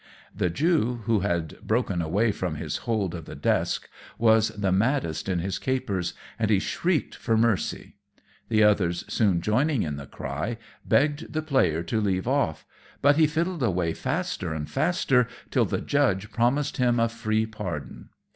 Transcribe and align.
The 0.35 0.49
Jew, 0.49 1.01
who 1.05 1.19
had 1.19 1.59
broken 1.61 2.01
away 2.01 2.31
from 2.31 2.55
his 2.55 2.77
hold 2.89 3.13
of 3.13 3.25
the 3.25 3.35
desk, 3.35 3.87
was 4.17 4.47
the 4.49 4.71
maddest 4.71 5.29
in 5.29 5.37
his 5.37 5.59
capers, 5.59 6.15
and 6.39 6.49
he 6.49 6.57
shrieked 6.57 7.13
for 7.13 7.37
mercy; 7.37 7.97
the 8.49 8.63
others 8.63 9.05
soon 9.07 9.41
joining 9.41 9.83
in 9.83 9.97
the 9.97 10.07
cry, 10.07 10.57
begged 10.83 11.33
the 11.33 11.43
player 11.43 11.83
to 11.83 12.01
leave 12.01 12.27
off, 12.27 12.65
but 13.03 13.17
he 13.17 13.27
fiddled 13.27 13.61
away 13.61 13.93
faster 13.93 14.55
and 14.55 14.71
faster 14.71 15.27
till 15.51 15.65
the 15.65 15.81
judge 15.81 16.31
promised 16.31 16.77
him 16.77 16.99
a 16.99 17.07
free 17.07 17.45
pardon. 17.45 18.09